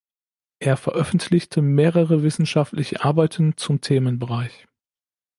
[0.57, 4.67] Er veröffentlichte mehrere wissenschaftliche Arbeiten zum Themenbereich.